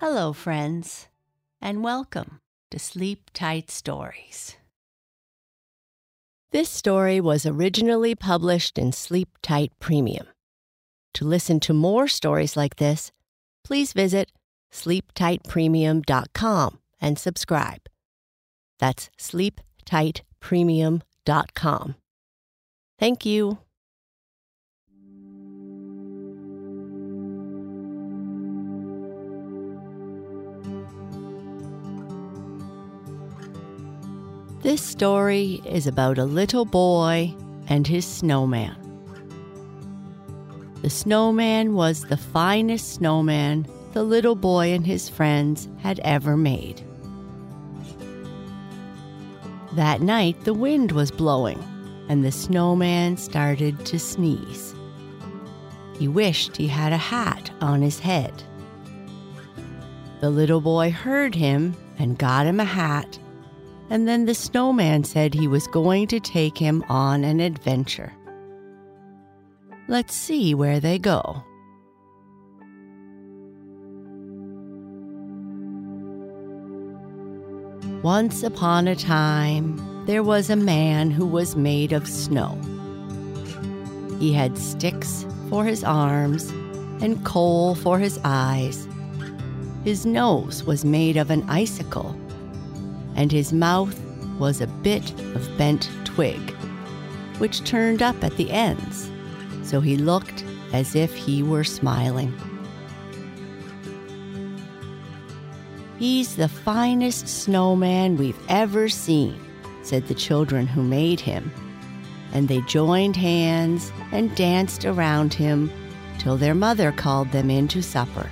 [0.00, 1.08] Hello, friends,
[1.60, 2.38] and welcome
[2.70, 4.56] to Sleep Tight Stories.
[6.52, 10.28] This story was originally published in Sleep Tight Premium.
[11.14, 13.10] To listen to more stories like this,
[13.64, 14.30] please visit
[14.72, 17.80] sleeptightpremium.com and subscribe.
[18.78, 21.94] That's sleeptightpremium.com.
[23.00, 23.58] Thank you.
[34.68, 37.34] This story is about a little boy
[37.68, 38.76] and his snowman.
[40.82, 46.82] The snowman was the finest snowman the little boy and his friends had ever made.
[49.72, 51.64] That night, the wind was blowing,
[52.10, 54.74] and the snowman started to sneeze.
[55.98, 58.42] He wished he had a hat on his head.
[60.20, 63.18] The little boy heard him and got him a hat
[63.90, 68.12] and then the snowman said he was going to take him on an adventure.
[69.88, 71.42] Let's see where they go.
[78.02, 82.58] Once upon a time, there was a man who was made of snow.
[84.20, 86.50] He had sticks for his arms
[87.02, 88.86] and coal for his eyes.
[89.84, 92.14] His nose was made of an icicle
[93.18, 94.00] and his mouth
[94.38, 96.38] was a bit of bent twig,
[97.38, 99.10] which turned up at the ends,
[99.64, 102.32] so he looked as if he were smiling.
[105.98, 109.38] He's the finest snowman we've ever seen,
[109.82, 111.52] said the children who made him,
[112.32, 115.72] and they joined hands and danced around him
[116.20, 118.30] till their mother called them in to supper.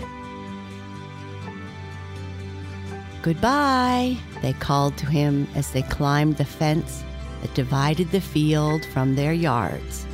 [3.27, 7.03] Goodbye, they called to him as they climbed the fence
[7.43, 10.07] that divided the field from their yards.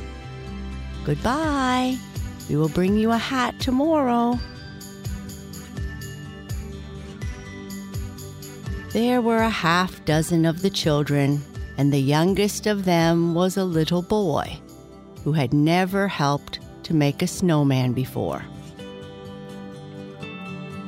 [1.05, 1.95] Goodbye,
[2.49, 4.39] we will bring you a hat tomorrow.
[8.93, 11.39] There were a half dozen of the children,
[11.77, 14.57] and the youngest of them was a little boy
[15.23, 18.43] who had never helped to make a snowman before.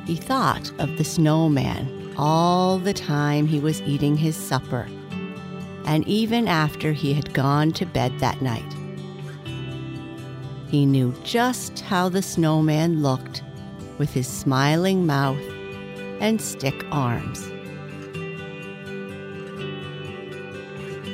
[0.07, 4.87] He thought of the snowman all the time he was eating his supper,
[5.85, 8.73] and even after he had gone to bed that night.
[10.67, 13.43] He knew just how the snowman looked
[13.97, 15.41] with his smiling mouth
[16.19, 17.49] and stick arms.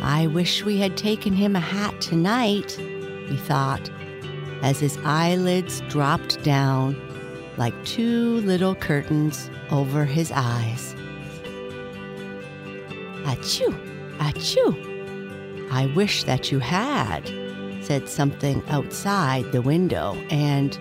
[0.01, 3.89] I wish we had taken him a hat tonight, he thought,
[4.63, 6.95] as his eyelids dropped down
[7.57, 10.95] like two little curtains over his eyes.
[13.23, 13.73] Achoo!
[14.17, 15.71] Achoo!
[15.71, 17.27] I wish that you had,
[17.81, 20.77] said something outside the window, and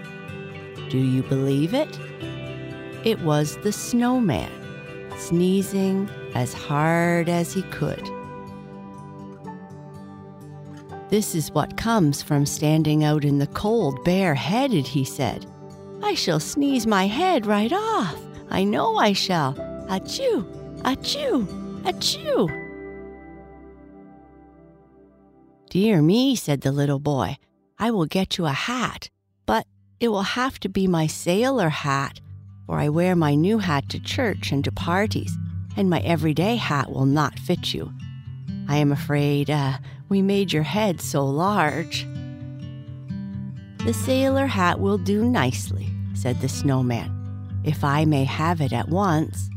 [0.90, 1.98] do you believe it?
[3.04, 4.50] It was the snowman,
[5.16, 8.04] sneezing as hard as he could.
[11.08, 15.44] This is what comes from standing out in the cold bareheaded, he said.
[16.02, 18.16] I shall sneeze my head right off.
[18.50, 19.54] I know I shall.
[19.88, 20.44] Achoo!
[20.82, 21.46] Achoo!
[21.84, 22.48] Achoo!
[25.70, 27.36] Dear me, said the little boy.
[27.78, 29.08] I will get you a hat,
[29.46, 29.66] but
[30.00, 32.20] it will have to be my sailor hat,
[32.66, 35.36] for I wear my new hat to church and to parties,
[35.76, 37.92] and my everyday hat will not fit you.
[38.68, 39.78] I am afraid uh,
[40.08, 42.06] we made your head so large.
[43.84, 47.19] The sailor hat will do nicely, said the snowman,
[47.64, 49.48] if I may have it at once.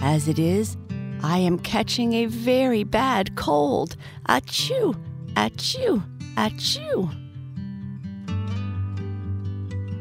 [0.00, 0.76] As it is,
[1.22, 3.96] I am catching a very bad cold.
[4.28, 4.94] Achoo!
[5.34, 6.02] Achoo!
[6.36, 7.18] Achoo!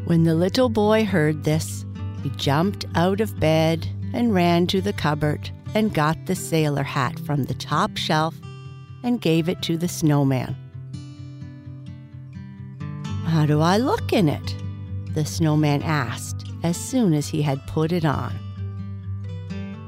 [0.06, 1.86] When the little boy heard this,
[2.24, 7.20] he jumped out of bed and ran to the cupboard and got the sailor hat
[7.20, 8.36] from the top shelf
[9.04, 10.56] and gave it to the snowman.
[13.26, 14.56] How do I look in it?
[15.14, 18.34] The snowman asked as soon as he had put it on.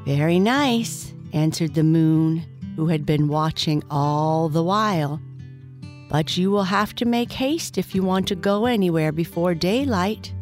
[0.05, 5.21] Very nice, answered the moon, who had been watching all the while.
[6.09, 10.33] But you will have to make haste if you want to go anywhere before daylight.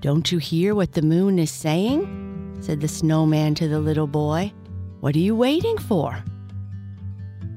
[0.00, 2.58] Don't you hear what the moon is saying?
[2.60, 4.52] said the snowman to the little boy.
[5.00, 6.22] What are you waiting for?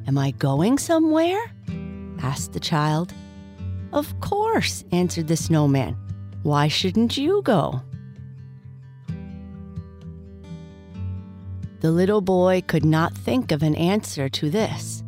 [0.08, 1.52] Am I going somewhere?
[2.20, 3.14] asked the child.
[3.94, 5.96] Of course, answered the snowman.
[6.42, 7.84] Why shouldn't you go?
[11.82, 15.04] The little boy could not think of an answer to this,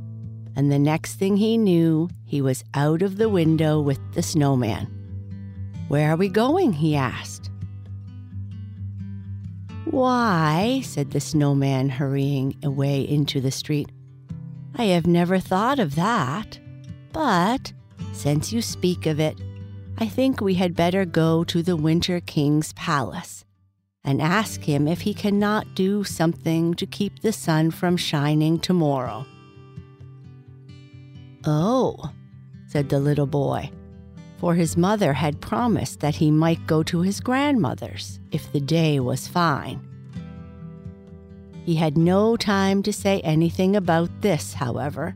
[0.55, 4.85] and the next thing he knew, he was out of the window with the snowman.
[5.87, 6.73] Where are we going?
[6.73, 7.49] he asked.
[9.85, 13.89] Why, said the snowman, hurrying away into the street,
[14.75, 16.59] I have never thought of that.
[17.13, 17.73] But,
[18.15, 19.37] since you speak of it,
[19.97, 23.45] I think we had better go to the Winter King's palace
[24.03, 29.25] and ask him if he cannot do something to keep the sun from shining tomorrow.
[31.45, 32.11] Oh,
[32.67, 33.69] said the little boy,
[34.37, 38.99] for his mother had promised that he might go to his grandmother's if the day
[38.99, 39.81] was fine.
[41.65, 45.15] He had no time to say anything about this, however,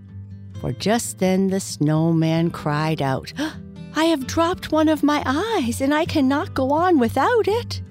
[0.60, 3.34] for just then the snowman cried out,
[3.96, 7.82] I have dropped one of my eyes, and I cannot go on without it.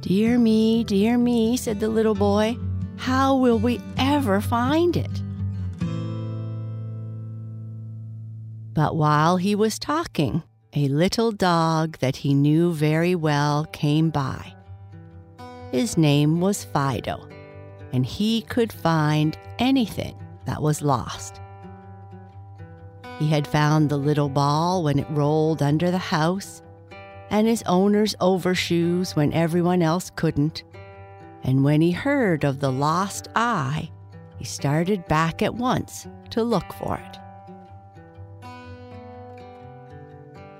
[0.00, 2.56] Dear me, dear me, said the little boy,
[2.96, 5.22] how will we ever find it?
[8.72, 10.42] But while he was talking,
[10.74, 14.54] a little dog that he knew very well came by.
[15.72, 17.28] His name was Fido,
[17.92, 20.19] and he could find anything
[20.50, 21.40] that was lost.
[23.20, 26.60] He had found the little ball when it rolled under the house,
[27.30, 30.64] and his owner's overshoes when everyone else couldn't.
[31.44, 33.92] And when he heard of the lost eye,
[34.38, 37.18] he started back at once to look for it.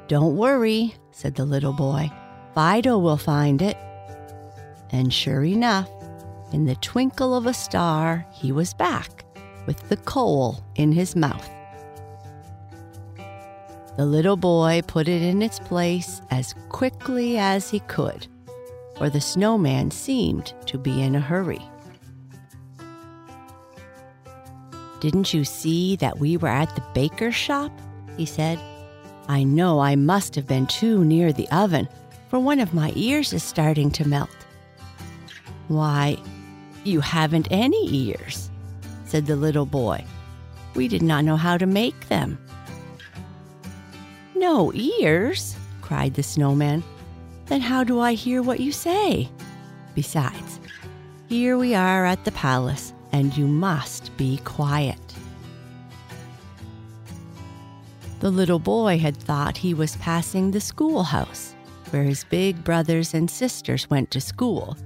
[0.07, 2.13] Don't worry, said the little boy.
[2.55, 3.77] Fido will find it.
[4.93, 5.91] And sure enough,
[6.53, 9.20] in the twinkle of a star, he was back
[9.71, 11.49] with the coal in his mouth.
[13.97, 18.27] The little boy put it in its place as quickly as he could,
[18.97, 21.63] for the snowman seemed to be in a hurry.
[24.99, 27.71] Didn't you see that we were at the baker's shop?
[28.17, 28.59] he said.
[29.29, 31.89] I know I must have been too near the oven,
[32.29, 34.37] for one of my ears is starting to melt.
[35.69, 36.19] Why,
[36.83, 38.50] you haven't any ears,
[39.11, 40.05] said the little boy.
[40.77, 42.39] We did not know how to make them.
[44.37, 46.85] No ears, cried the snowman.
[47.47, 49.29] Then how do I hear what you say?
[49.97, 50.61] Besides,
[51.29, 55.01] here we are at the palace, and you must be quiet.
[58.21, 61.57] The little boy had thought he was passing the schoolhouse,
[61.91, 64.77] where his big brothers and sisters went to school.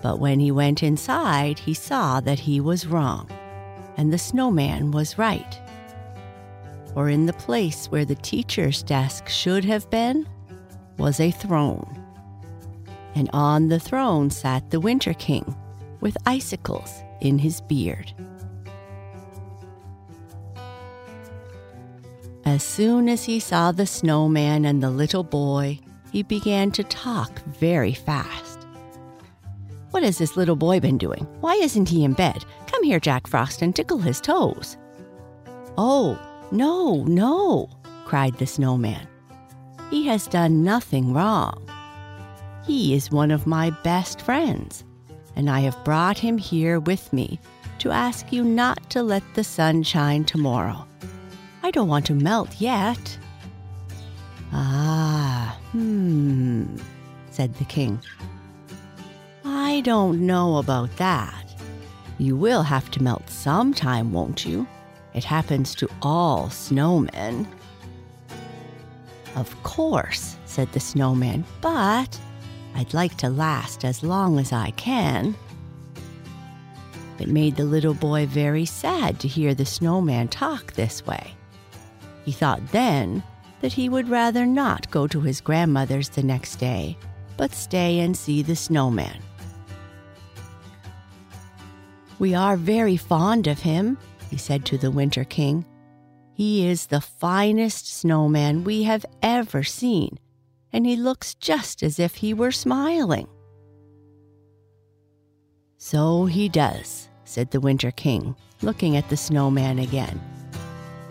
[0.00, 3.28] But when he went inside, he saw that he was wrong,
[3.96, 5.60] and the snowman was right.
[6.94, 10.26] For in the place where the teacher's desk should have been
[10.98, 11.98] was a throne.
[13.14, 15.56] And on the throne sat the Winter King
[16.00, 18.12] with icicles in his beard.
[22.44, 25.78] As soon as he saw the snowman and the little boy,
[26.10, 28.66] he began to talk very fast.
[29.92, 31.26] What has this little boy been doing?
[31.40, 32.44] Why isn't he in bed?
[32.82, 34.76] Here, Jack Frost, and tickle his toes.
[35.78, 36.18] Oh,
[36.50, 37.70] no, no,
[38.04, 39.06] cried the snowman.
[39.90, 41.68] He has done nothing wrong.
[42.66, 44.84] He is one of my best friends,
[45.36, 47.40] and I have brought him here with me
[47.78, 50.86] to ask you not to let the sun shine tomorrow.
[51.62, 53.18] I don't want to melt yet.
[54.52, 56.76] Ah, hmm,
[57.30, 58.00] said the king.
[59.44, 61.41] I don't know about that.
[62.18, 64.66] You will have to melt sometime, won't you?
[65.14, 67.46] It happens to all snowmen.
[69.34, 72.18] Of course, said the snowman, but
[72.74, 75.34] I'd like to last as long as I can.
[77.18, 81.34] It made the little boy very sad to hear the snowman talk this way.
[82.24, 83.22] He thought then
[83.60, 86.96] that he would rather not go to his grandmother's the next day,
[87.36, 89.22] but stay and see the snowman.
[92.22, 93.98] We are very fond of him,
[94.30, 95.66] he said to the Winter King.
[96.32, 100.20] He is the finest snowman we have ever seen,
[100.72, 103.26] and he looks just as if he were smiling.
[105.78, 110.20] So he does, said the Winter King, looking at the snowman again.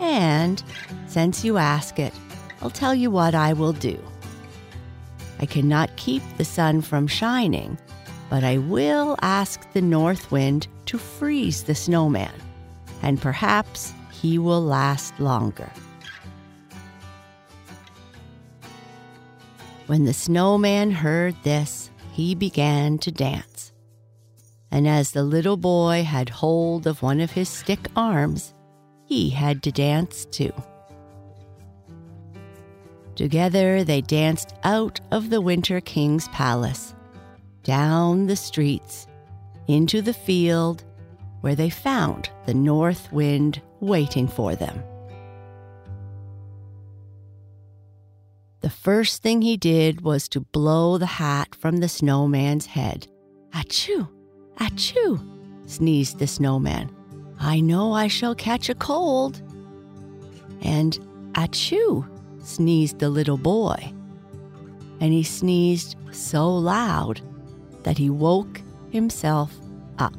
[0.00, 0.64] And
[1.08, 2.14] since you ask it,
[2.62, 4.02] I'll tell you what I will do.
[5.40, 7.76] I cannot keep the sun from shining,
[8.32, 12.32] but I will ask the north wind to freeze the snowman,
[13.02, 15.70] and perhaps he will last longer.
[19.86, 23.74] When the snowman heard this, he began to dance.
[24.70, 28.54] And as the little boy had hold of one of his stick arms,
[29.04, 30.54] he had to dance too.
[33.14, 36.94] Together they danced out of the Winter King's palace,
[37.62, 39.06] down the streets,
[39.68, 40.84] into the field,
[41.40, 44.82] where they found the North Wind waiting for them.
[48.60, 53.08] The first thing he did was to blow the hat from the snowman's head.
[53.50, 54.08] Achoo!
[54.58, 55.20] Achoo!
[55.66, 56.94] sneezed the snowman.
[57.40, 59.42] I know I shall catch a cold.
[60.60, 60.96] And
[61.32, 62.08] achoo!
[62.40, 63.92] sneezed the little boy.
[65.00, 67.20] And he sneezed so loud
[67.84, 68.60] that he woke
[68.90, 69.56] himself
[69.98, 70.16] up.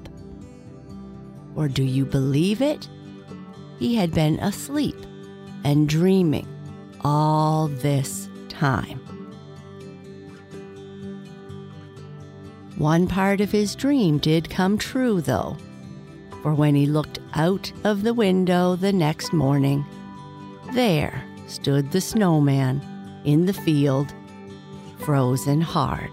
[1.56, 2.88] Or do you believe it?
[3.80, 4.96] He had been asleep
[5.64, 6.48] and dreaming
[7.04, 9.00] all this time.
[12.78, 15.58] One part of his dream did come true, though,
[16.42, 19.86] for when he looked out of the window the next morning,
[20.74, 22.82] there stood the snowman
[23.26, 24.14] in the field,
[24.98, 26.12] frozen hard.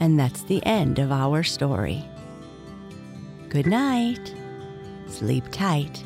[0.00, 2.02] And that's the end of our story.
[3.50, 4.34] Good night.
[5.06, 6.02] Sleep tight.